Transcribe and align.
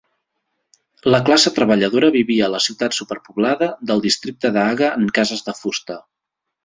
La 1.15 1.19
classe 1.27 1.51
treballadora 1.57 2.09
vivia 2.15 2.47
a 2.47 2.51
la 2.53 2.61
ciutat 2.69 2.97
superpoblada 3.01 3.69
del 3.91 4.01
districte 4.07 4.53
de 4.57 4.63
Haga 4.63 4.91
en 5.03 5.13
cases 5.19 5.47
de 5.51 5.57
fusta. 5.63 5.99